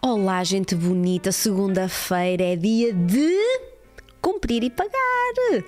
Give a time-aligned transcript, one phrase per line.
[0.00, 1.32] Olá, gente bonita.
[1.32, 3.34] Segunda-feira é dia de
[4.22, 4.94] cumprir e pagar.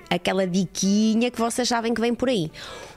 [0.09, 2.49] Aquela diquinha que vocês sabem que vem por aí.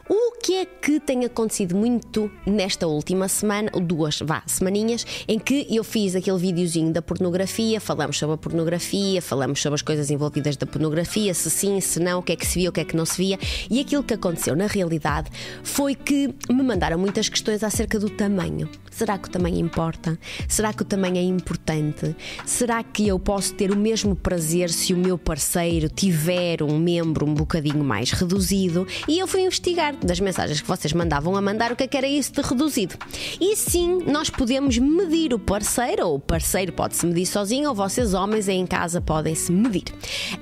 [0.08, 5.66] O que é que tem acontecido muito nesta última semana, duas, vá, semaninhas, em que
[5.68, 10.56] eu fiz aquele videozinho da pornografia, falamos sobre a pornografia, falamos sobre as coisas envolvidas
[10.56, 12.84] da pornografia, se sim, se não, o que é que se via, o que é
[12.84, 13.36] que não se via,
[13.68, 15.29] e aquilo que aconteceu na realidade
[15.64, 18.70] foi que me mandaram muitas questões acerca do tamanho.
[18.96, 20.18] Será que o tamanho importa?
[20.48, 22.16] Será que o tamanho é importante?
[22.46, 27.27] Será que eu posso ter o mesmo prazer se o meu parceiro tiver um membro
[27.27, 28.87] um bocadinho mais reduzido?
[29.06, 31.95] E eu fui investigar das mensagens que vocês mandavam a mandar o que, é que
[31.95, 32.95] era isso de reduzido.
[33.38, 37.74] E sim, nós podemos medir o parceiro, ou o parceiro pode se medir sozinho, ou
[37.74, 39.92] vocês, homens, em casa, podem se medir.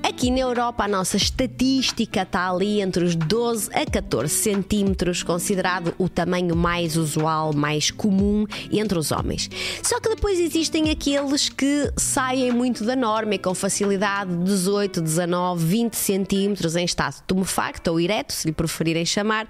[0.01, 5.93] Aqui na Europa, a nossa estatística está ali entre os 12 a 14 centímetros, considerado
[5.99, 9.49] o tamanho mais usual, mais comum entre os homens.
[9.83, 15.65] Só que depois existem aqueles que saem muito da norma e com facilidade 18, 19,
[15.65, 19.47] 20 centímetros em estado tumefacto ou ereto, se lhe preferirem chamar,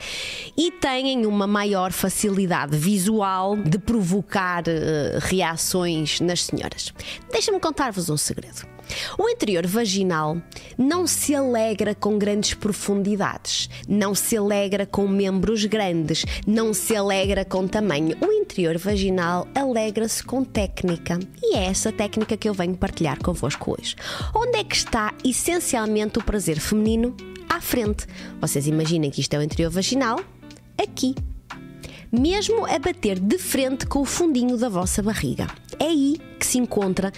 [0.57, 6.93] e têm uma maior facilidade visual de provocar uh, reações nas senhoras.
[7.31, 8.74] Deixa-me contar-vos um segredo.
[9.19, 10.37] O interior vaginal
[10.77, 17.45] não se alegra com grandes profundidades, não se alegra com membros grandes, não se alegra
[17.45, 18.17] com tamanho.
[18.21, 23.77] O interior vaginal alegra-se com técnica e é essa técnica que eu venho partilhar convosco
[23.79, 23.95] hoje.
[24.35, 27.17] Onde é que está essencialmente o prazer feminino?
[27.49, 28.07] À frente.
[28.41, 30.21] Vocês imaginem que isto é o interior vaginal?
[30.77, 31.15] Aqui.
[32.11, 35.49] Mesmo a bater de frente com o fundinho da vossa barriga.
[35.81, 37.13] É aí que se encontra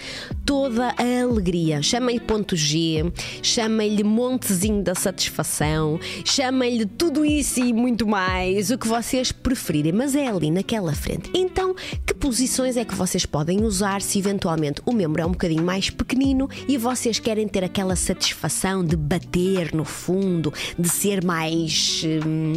[0.45, 1.81] toda a alegria.
[1.81, 8.87] Chamem-lhe ponto G, chamem-lhe montezinho da satisfação, chamem-lhe tudo isso e muito mais, o que
[8.87, 11.29] vocês preferirem, mas é ali naquela frente.
[11.33, 15.63] Então, que posições é que vocês podem usar se eventualmente o membro é um bocadinho
[15.63, 22.03] mais pequenino e vocês querem ter aquela satisfação de bater no fundo, de ser mais,
[22.25, 22.53] hum,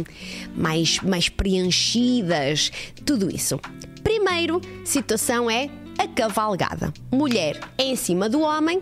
[0.55, 2.71] mais, mais preenchidas,
[3.05, 3.59] tudo isso.
[4.03, 5.69] Primeiro, situação é
[6.01, 6.91] a cavalgada.
[7.11, 8.81] Mulher em cima do homem,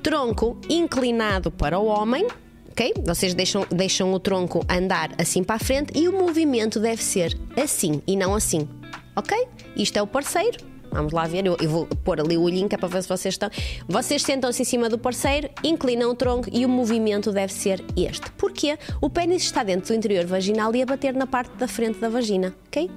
[0.00, 2.28] tronco inclinado para o homem.
[2.70, 2.94] Ok?
[3.04, 7.36] Vocês deixam, deixam o tronco andar assim para a frente e o movimento deve ser
[7.60, 8.68] assim e não assim.
[9.16, 9.36] Ok?
[9.74, 10.70] Isto é o parceiro.
[10.92, 13.08] Vamos lá ver, eu, eu vou pôr ali o olhinho que é para ver se
[13.08, 13.50] vocês estão.
[13.88, 18.30] Vocês sentam-se em cima do parceiro, inclinam o tronco e o movimento deve ser este.
[18.32, 18.78] Porquê?
[19.00, 22.08] O pênis está dentro do interior vaginal e a bater na parte da frente da
[22.08, 22.54] vagina.
[22.68, 22.88] Ok?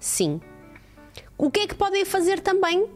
[0.00, 0.40] Assim.
[1.38, 2.86] O que é que podem fazer também?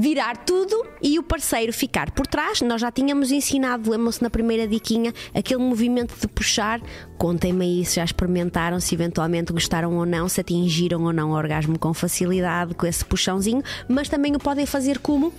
[0.00, 2.60] Virar tudo e o parceiro ficar por trás.
[2.60, 6.80] Nós já tínhamos ensinado, lembram-se na primeira diquinha, aquele movimento de puxar.
[7.18, 11.34] Contem-me aí se já experimentaram, se eventualmente gostaram ou não, se atingiram ou não o
[11.34, 15.32] orgasmo com facilidade, com esse puxãozinho, mas também o podem fazer como?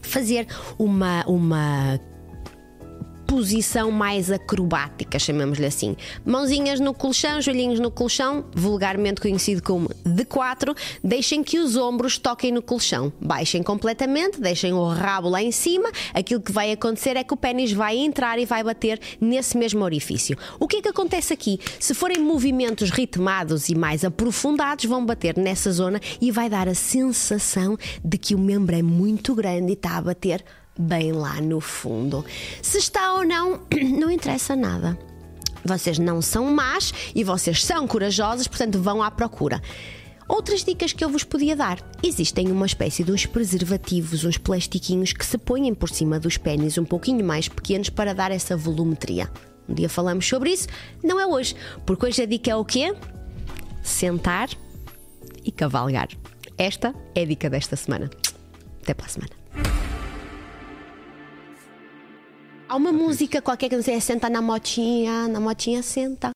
[0.00, 0.46] Fazer
[0.78, 2.00] uma, uma
[3.30, 5.96] posição mais acrobática, chamamos-lhe assim.
[6.24, 10.74] Mãozinhas no colchão, joelhinhos no colchão, vulgarmente conhecido como de quatro.
[11.02, 13.12] Deixem que os ombros toquem no colchão.
[13.20, 15.92] Baixem completamente, deixem o rabo lá em cima.
[16.12, 19.84] Aquilo que vai acontecer é que o pênis vai entrar e vai bater nesse mesmo
[19.84, 20.36] orifício.
[20.58, 21.60] O que é que acontece aqui?
[21.78, 26.74] Se forem movimentos ritmados e mais aprofundados, vão bater nessa zona e vai dar a
[26.74, 30.44] sensação de que o membro é muito grande e está a bater
[30.80, 32.24] bem lá no fundo.
[32.62, 33.60] Se está ou não,
[33.98, 34.98] não interessa nada.
[35.64, 39.60] Vocês não são más e vocês são corajosos, portanto vão à procura.
[40.26, 45.12] Outras dicas que eu vos podia dar: existem uma espécie de uns preservativos, uns plastiquinhos
[45.12, 49.30] que se põem por cima dos pênis um pouquinho mais pequenos para dar essa volumetria.
[49.68, 50.68] Um dia falamos sobre isso,
[51.02, 51.54] não é hoje,
[51.84, 52.94] porque hoje a dica é o quê?
[53.82, 54.48] Sentar
[55.44, 56.08] e cavalgar.
[56.56, 58.10] Esta é a dica desta semana.
[58.82, 59.79] Até para a semana.
[62.70, 66.28] Há uma música qualquer que não sei, é senta na motinha, na motinha senta.